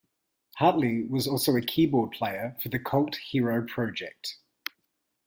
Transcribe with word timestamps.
Hartley 0.55 1.03
was 1.03 1.27
also 1.27 1.55
a 1.55 1.61
keyboard 1.61 2.09
player 2.09 2.57
for 2.59 2.69
the 2.69 2.79
Cult 2.79 3.17
Hero 3.17 3.63
project. 3.67 4.39